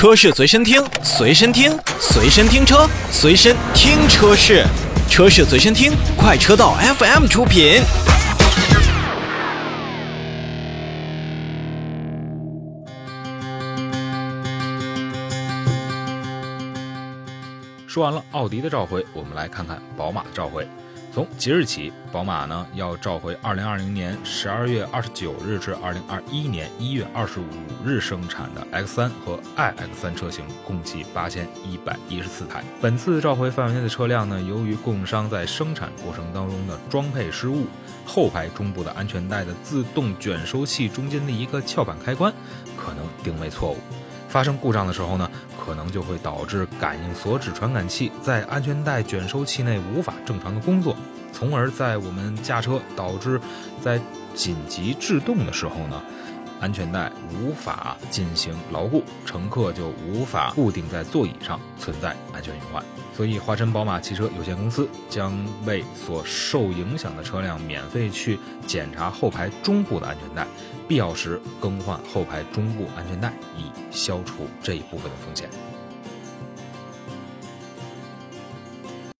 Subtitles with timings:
[0.00, 4.64] 车市随身听，随身听，随身听车，随身听车市，
[5.10, 7.82] 车市随身听，快车道 FM 出品。
[17.86, 20.66] 说完了奥迪的召回，我们来看看宝马的召回。
[21.12, 27.40] 从即日起，宝马呢要召回2020年12月29日至2021年1月25
[27.84, 32.62] 日生产的 X3 和 iX3 车型，共计8114台。
[32.80, 37.66] 本次召回范围内的车辆呢，由于供应商在生产过程当中的装配失误，
[38.06, 42.32] 后排中部的安全带的自动卷收器中间的一个翘板开关
[42.76, 43.78] 可能定位错误。
[44.28, 45.28] 发生故障的时候呢，
[45.70, 50.96] 可能就会导致感应锁止传感器在安全带卷收器内无法正常的工作，
[51.32, 53.40] 从而在我们驾车导致
[53.80, 54.00] 在
[54.34, 56.02] 紧急制动的时候呢，
[56.60, 62.84] 安全带无法进行牢固，乘客就无法固定在座椅上，存在安全隐患。
[63.16, 65.34] 所以，华晨宝马汽车有限公司将
[65.66, 70.46] 为所受影响的车辆免费去检查后排中部的安全带，
[70.86, 75.48] 必要时更换后排中部安全带，以消除这一部分的风险。